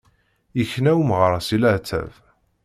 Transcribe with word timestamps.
Yekna 0.57 0.91
umɣar 0.99 1.33
si 1.47 1.57
leɛtab. 1.61 2.11